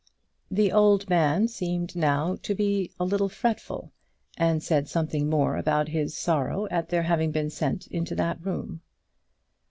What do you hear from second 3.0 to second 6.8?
little fretful, and said something more about his sorrow